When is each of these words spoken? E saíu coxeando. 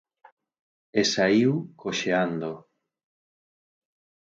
E 1.01 1.03
saíu 1.13 1.53
coxeando. 1.81 2.51